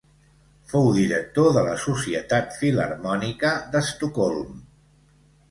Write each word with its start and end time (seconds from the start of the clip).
Fou 0.69 0.87
director 0.95 1.49
de 1.57 1.63
la 1.67 1.75
Societat 1.83 2.57
Filharmònica 2.63 3.53
d'Estocolm. 3.77 4.59